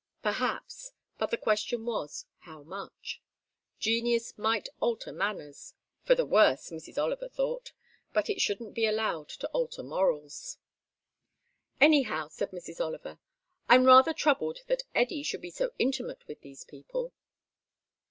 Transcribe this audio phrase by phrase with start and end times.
[0.23, 3.21] Perhaps: but the question was, how much.
[3.77, 6.97] Genius might alter manners (for the worse, Mrs.
[6.97, 7.71] Oliver thought)
[8.11, 10.57] but it shouldn't be allowed to alter morals.
[11.79, 12.83] "Anyhow," said Mrs.
[12.83, 13.19] Oliver,
[13.69, 17.13] "I am rather troubled that Eddy should be so intimate with these people."